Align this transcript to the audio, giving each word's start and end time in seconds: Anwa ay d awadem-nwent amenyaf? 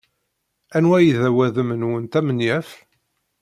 Anwa 0.75 0.95
ay 0.99 1.07
d 1.19 1.21
awadem-nwent 1.29 2.13
amenyaf? 2.19 2.69